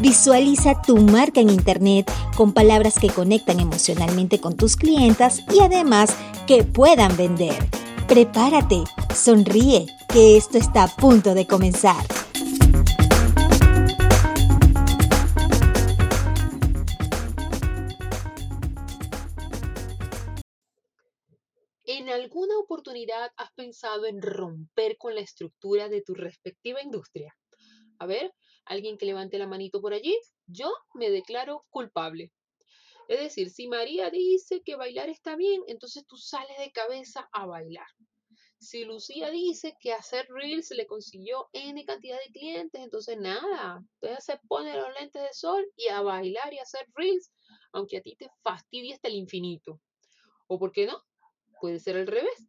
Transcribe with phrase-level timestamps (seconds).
[0.00, 6.16] Visualiza tu marca en Internet con palabras que conectan emocionalmente con tus clientas y además
[6.46, 7.56] que puedan vender.
[8.06, 11.96] Prepárate, sonríe, que esto está a punto de comenzar.
[21.82, 27.34] ¿En alguna oportunidad has pensado en romper con la estructura de tu respectiva industria?
[27.98, 28.32] A ver,
[28.68, 32.32] alguien que levante la manito por allí, yo me declaro culpable.
[33.08, 37.46] Es decir, si María dice que bailar está bien, entonces tú sales de cabeza a
[37.46, 37.86] bailar.
[38.60, 44.24] Si Lucía dice que hacer reels le consiguió N cantidad de clientes, entonces nada, entonces
[44.24, 47.32] se pone los lentes de sol y a bailar y a hacer reels,
[47.72, 49.80] aunque a ti te fastidie hasta el infinito.
[50.48, 51.00] ¿O por qué no?
[51.60, 52.48] Puede ser al revés.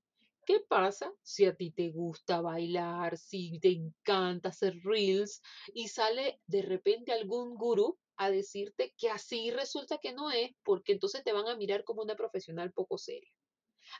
[0.49, 5.43] ¿Qué pasa si a ti te gusta bailar, si te encanta hacer reels
[5.75, 10.93] y sale de repente algún gurú a decirte que así resulta que no es, porque
[10.93, 13.31] entonces te van a mirar como una profesional poco seria?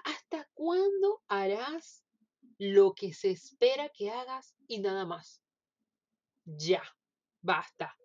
[0.06, 2.04] ¿Hasta cuándo harás
[2.58, 5.44] lo que se espera que hagas y nada más?
[6.46, 6.82] Ya,
[7.44, 7.96] basta.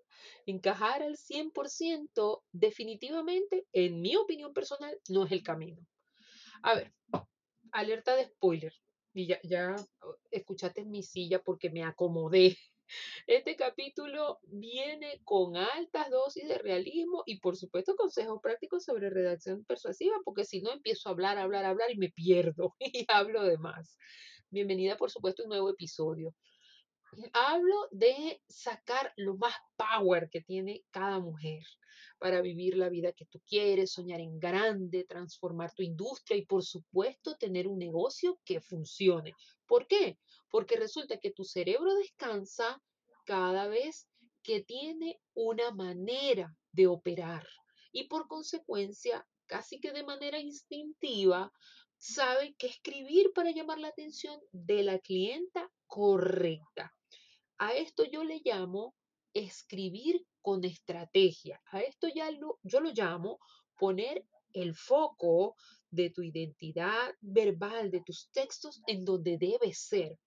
[0.45, 5.81] Encajar al 100% definitivamente, en mi opinión personal, no es el camino.
[6.63, 6.95] A ver,
[7.75, 8.73] alerta de spoiler.
[9.13, 9.77] Y ya, ya
[10.31, 12.57] escuchaste en mi silla porque me acomodé.
[13.27, 19.65] Este capítulo viene con altas dosis de realismo y por supuesto consejos prácticos sobre redacción
[19.65, 23.57] persuasiva, porque si no empiezo a hablar, hablar, hablar y me pierdo y hablo de
[23.57, 23.97] más.
[24.51, 26.35] Bienvenida por supuesto a un nuevo episodio.
[27.33, 31.63] Hablo de sacar lo más power que tiene cada mujer
[32.25, 36.65] para vivir la vida que tú quieres, soñar en grande, transformar tu industria y por
[36.65, 39.35] supuesto tener un negocio que funcione.
[39.67, 40.17] ¿Por qué?
[40.49, 42.83] Porque resulta que tu cerebro descansa
[43.27, 44.09] cada vez
[44.43, 47.47] que tiene una manera de operar
[47.93, 51.53] y por consecuencia, casi que de manera instintiva,
[51.99, 56.91] sabe que escribir para llamar la atención de la clienta correcta.
[57.59, 58.95] A esto yo le llamo
[59.35, 61.61] escribir con estrategia.
[61.73, 63.41] A esto ya lo, yo lo llamo
[63.79, 65.57] poner el foco
[65.91, 70.19] de tu identidad verbal, de tus textos en donde debe ser.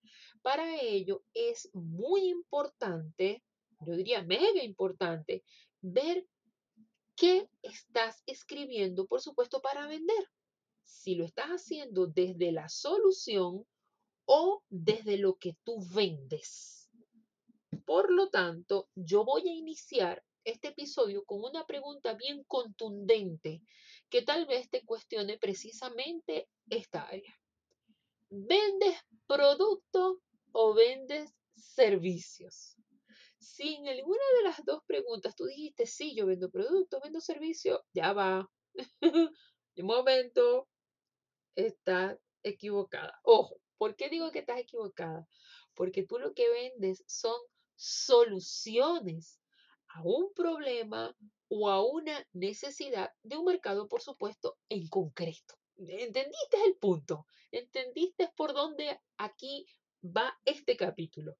[0.41, 3.44] Para ello es muy importante,
[3.81, 5.44] yo diría mega importante,
[5.81, 6.28] ver
[7.16, 10.29] qué estás escribiendo, por supuesto, para vender.
[10.84, 13.66] Si lo estás haciendo desde la solución
[14.25, 16.76] o desde lo que tú vendes.
[17.85, 23.61] Por lo tanto, yo voy a iniciar este episodio con una pregunta bien contundente
[24.09, 27.38] que tal vez te cuestione precisamente esta área.
[28.29, 30.22] ¿Vendes producto
[30.53, 32.77] o vendes servicios?
[33.39, 37.83] Si en alguna de las dos preguntas tú dijiste, sí, yo vendo producto, vendo servicio,
[37.94, 38.50] ya va.
[39.75, 40.67] De momento,
[41.56, 43.19] estás equivocada.
[43.23, 45.27] Ojo, ¿por qué digo que estás equivocada?
[45.75, 47.39] Porque tú lo que vendes son
[47.77, 49.39] soluciones
[49.88, 51.15] a un problema
[51.47, 55.55] o a una necesidad de un mercado, por supuesto, en concreto.
[55.77, 57.25] ¿Entendiste el punto?
[57.51, 59.65] ¿Entendiste por dónde aquí
[60.03, 61.38] va este capítulo?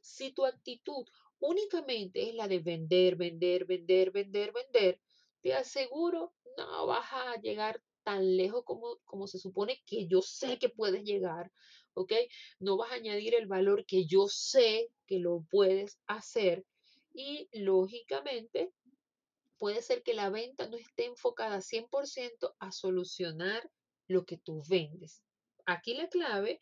[0.00, 1.06] Si tu actitud
[1.38, 5.00] únicamente es la de vender, vender, vender, vender, vender,
[5.40, 10.58] te aseguro no vas a llegar tan lejos como, como se supone que yo sé
[10.58, 11.50] que puedes llegar
[11.94, 12.12] ¿ok?
[12.58, 16.64] No vas a añadir el valor que yo sé que lo puedes hacer
[17.12, 18.72] y lógicamente
[19.58, 23.70] puede ser que la venta no esté enfocada 100% a solucionar
[24.08, 25.22] lo que tú vendes.
[25.66, 26.60] Aquí la clave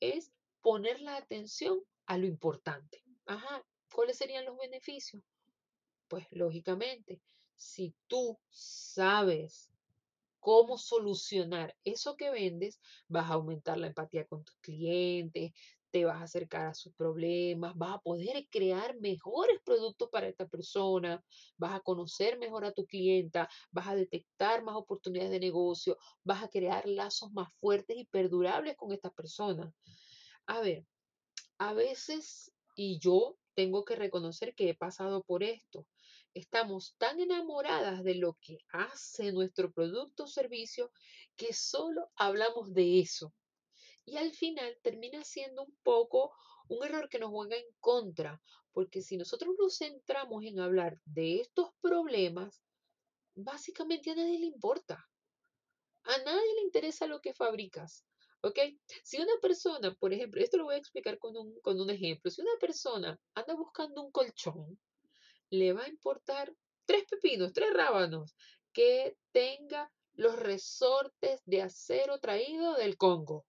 [0.00, 3.02] es poner la atención a lo importante.
[3.26, 5.22] Ajá, ¿cuáles serían los beneficios?
[6.08, 7.20] Pues lógicamente,
[7.56, 9.70] si tú sabes
[10.44, 15.52] cómo solucionar eso que vendes, vas a aumentar la empatía con tus clientes,
[15.90, 20.46] te vas a acercar a sus problemas, vas a poder crear mejores productos para esta
[20.46, 21.24] persona,
[21.56, 26.42] vas a conocer mejor a tu clienta, vas a detectar más oportunidades de negocio, vas
[26.42, 29.72] a crear lazos más fuertes y perdurables con esta persona.
[30.44, 30.84] A ver,
[31.56, 35.86] a veces, y yo tengo que reconocer que he pasado por esto,
[36.34, 40.90] estamos tan enamoradas de lo que hace nuestro producto o servicio
[41.36, 43.32] que solo hablamos de eso.
[44.04, 46.34] Y al final termina siendo un poco
[46.68, 48.42] un error que nos juega en contra,
[48.72, 52.60] porque si nosotros nos centramos en hablar de estos problemas,
[53.34, 55.08] básicamente a nadie le importa.
[56.04, 58.04] A nadie le interesa lo que fabricas.
[58.42, 58.58] ¿Ok?
[59.04, 62.30] Si una persona, por ejemplo, esto lo voy a explicar con un, con un ejemplo,
[62.30, 64.78] si una persona anda buscando un colchón,
[65.50, 66.54] le va a importar
[66.84, 68.34] tres pepinos, tres rábanos,
[68.72, 73.46] que tenga los resortes de acero traído del Congo.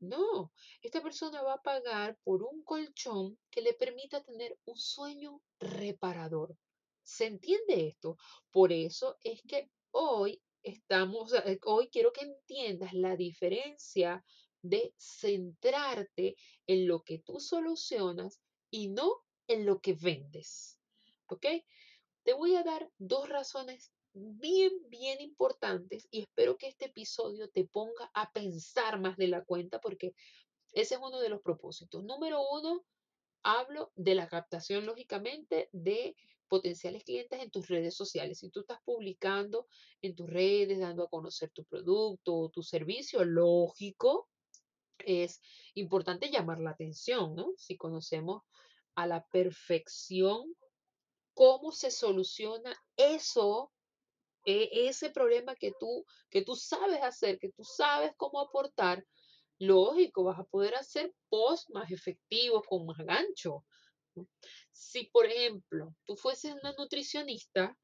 [0.00, 0.52] No,
[0.82, 6.54] esta persona va a pagar por un colchón que le permita tener un sueño reparador.
[7.02, 8.18] ¿Se entiende esto?
[8.50, 14.22] Por eso es que hoy estamos, eh, hoy quiero que entiendas la diferencia
[14.60, 16.36] de centrarte
[16.66, 18.40] en lo que tú solucionas
[18.70, 20.75] y no en lo que vendes.
[21.28, 21.46] ¿Ok?
[22.22, 27.64] Te voy a dar dos razones bien, bien importantes y espero que este episodio te
[27.66, 30.14] ponga a pensar más de la cuenta porque
[30.72, 32.02] ese es uno de los propósitos.
[32.04, 32.84] Número uno,
[33.42, 36.16] hablo de la captación, lógicamente, de
[36.48, 38.38] potenciales clientes en tus redes sociales.
[38.38, 39.66] Si tú estás publicando
[40.02, 44.28] en tus redes, dando a conocer tu producto o tu servicio, lógico,
[44.98, 45.40] es
[45.74, 47.52] importante llamar la atención, ¿no?
[47.56, 48.42] Si conocemos
[48.94, 50.54] a la perfección
[51.36, 53.70] cómo se soluciona eso
[54.46, 59.04] e, ese problema que tú, que tú sabes hacer, que tú sabes cómo aportar,
[59.58, 63.66] lógico, vas a poder hacer posts más efectivos, con más gancho.
[64.72, 67.76] Si, por ejemplo, tú fueses una nutricionista,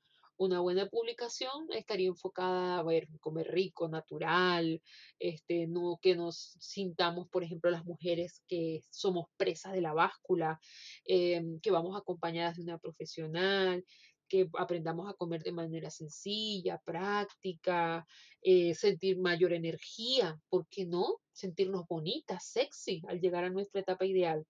[0.44, 4.80] una buena publicación estaría enfocada a ver, comer rico, natural,
[5.18, 10.60] este, no que nos sintamos, por ejemplo, las mujeres que somos presas de la báscula,
[11.04, 13.84] em, que vamos acompañadas de una profesional,
[14.28, 18.06] que aprendamos a comer de manera sencilla, práctica,
[18.40, 21.18] eh, sentir mayor energía, ¿por qué no?
[21.32, 24.46] Sentirnos bonitas, sexy al llegar a nuestra etapa ideal.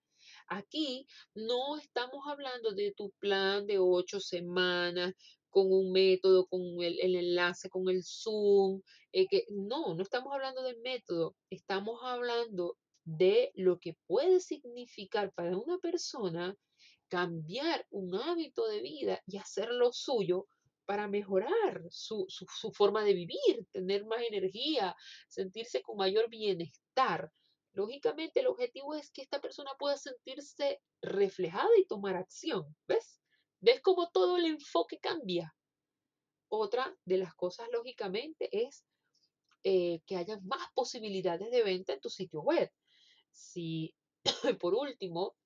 [0.47, 5.15] Aquí no estamos hablando de tu plan de ocho semanas
[5.53, 8.81] con un método, con el, enlace, con el Zoom,
[9.13, 15.33] eh, que no, no estamos hablando del método, estamos hablando de lo que puede significar
[15.35, 16.57] para una persona
[17.09, 20.47] cambiar un hábito de vida y hacerlo suyo
[20.87, 22.27] para mejorar su,
[22.75, 24.97] forma de vivir, tener más energía,
[25.29, 27.31] sentirse con mayor bienestar.
[27.73, 32.75] Lógicamente, el objetivo es que esta persona pueda sentirse reflejada y tomar acción.
[32.87, 33.22] ¿Ves?
[33.63, 35.55] ¿Ves cómo todo el enfoque cambia?
[36.49, 38.85] Otra de las cosas, lógicamente, es
[39.63, 42.69] eh, que haya más posibilidades de venta en tu sitio web.
[43.31, 43.95] Si,
[44.61, 45.37] por último,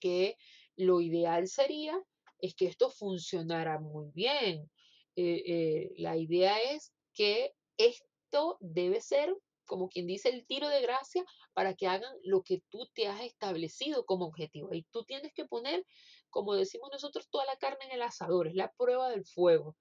[0.00, 0.36] que
[0.76, 2.02] lo ideal sería
[2.38, 4.70] es que esto funcionara muy bien.
[5.14, 9.36] Eh, eh, la idea es que esto debe ser,
[9.66, 13.20] como quien dice, el tiro de gracia para que hagan lo que tú te has
[13.22, 14.72] establecido como objetivo.
[14.72, 15.84] Y tú tienes que poner,
[16.34, 19.76] como decimos nosotros, toda la carne en el asador, es la prueba del fuego.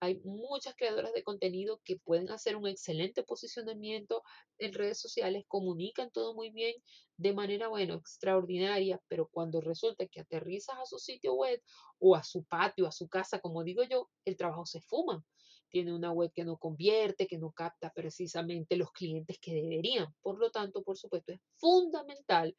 [0.00, 4.22] Hay muchas creadoras de contenido que pueden hacer un excelente posicionamiento
[4.58, 6.74] en redes sociales, comunican todo muy bien
[7.16, 11.62] de manera, bueno, extraordinaria, pero cuando resulta que aterrizas a su sitio web
[11.98, 15.24] o a su patio, a su casa, como digo yo, el trabajo se fuma.
[15.70, 20.14] Tiene una web que no convierte, que no capta precisamente los clientes que deberían.
[20.20, 22.54] Por lo tanto, por supuesto, es fundamental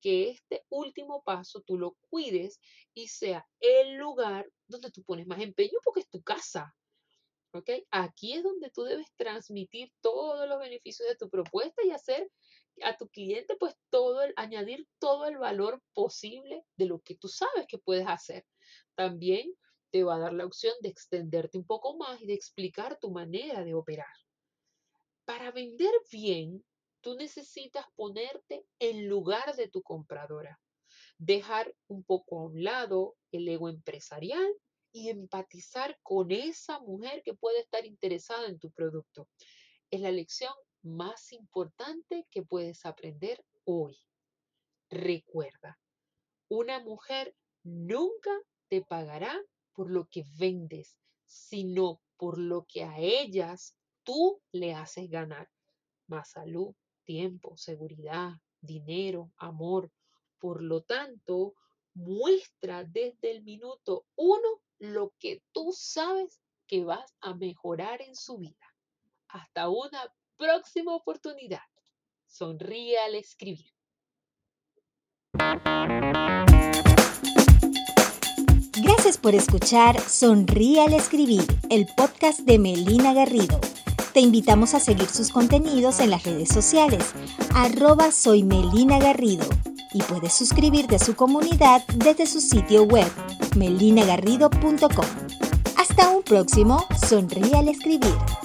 [0.00, 2.60] que este último paso tú lo cuides
[2.94, 6.74] y sea el lugar donde tú pones más empeño porque es tu casa.
[7.52, 7.68] ¿Ok?
[7.90, 12.30] Aquí es donde tú debes transmitir todos los beneficios de tu propuesta y hacer
[12.82, 17.28] a tu cliente pues todo el, añadir todo el valor posible de lo que tú
[17.28, 18.46] sabes que puedes hacer.
[18.94, 19.52] También
[19.90, 23.10] te va a dar la opción de extenderte un poco más y de explicar tu
[23.10, 24.14] manera de operar.
[25.24, 26.64] Para vender bien,
[27.00, 30.60] tú necesitas ponerte en lugar de tu compradora,
[31.18, 34.48] dejar un poco a un lado el ego empresarial
[34.92, 39.28] y empatizar con esa mujer que puede estar interesada en tu producto.
[39.90, 40.52] Es la lección
[40.82, 43.98] más importante que puedes aprender hoy.
[44.88, 45.78] Recuerda,
[46.48, 48.30] una mujer nunca
[48.68, 49.38] te pagará
[49.72, 55.48] por lo que vendes, sino por lo que a ellas tú le haces ganar.
[56.06, 59.90] Más salud, tiempo, seguridad, dinero, amor.
[60.38, 61.54] Por lo tanto,
[61.94, 68.38] muestra desde el minuto uno lo que tú sabes que vas a mejorar en su
[68.38, 68.74] vida.
[69.28, 71.62] Hasta una próxima oportunidad.
[72.26, 73.72] Sonríe al escribir.
[78.82, 83.60] Gracias por escuchar Sonríe al Escribir, el podcast de Melina Garrido.
[84.12, 87.12] Te invitamos a seguir sus contenidos en las redes sociales,
[87.54, 89.46] arroba soy Melina Garrido,
[89.92, 93.06] y puedes suscribirte a su comunidad desde su sitio web,
[93.56, 95.06] melinagarrido.com.
[95.76, 98.39] Hasta un próximo Sonríe al Escribir.